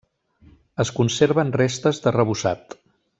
Es 0.83 0.91
conserven 0.99 1.53
restes 1.61 2.03
d'arrebossat. 2.07 2.75